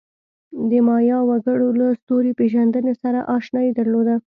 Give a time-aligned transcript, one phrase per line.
[0.69, 4.15] د مایا وګړو له ستوري پېژندنې سره آشنایي درلوده.